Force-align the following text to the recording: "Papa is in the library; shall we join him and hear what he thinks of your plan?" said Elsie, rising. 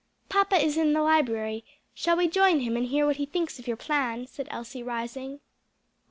"Papa 0.29 0.55
is 0.55 0.77
in 0.77 0.93
the 0.93 1.01
library; 1.03 1.63
shall 1.93 2.17
we 2.17 2.27
join 2.27 2.61
him 2.61 2.75
and 2.75 2.87
hear 2.87 3.05
what 3.05 3.17
he 3.17 3.25
thinks 3.27 3.59
of 3.59 3.67
your 3.67 3.77
plan?" 3.77 4.25
said 4.25 4.47
Elsie, 4.49 4.81
rising. 4.81 5.41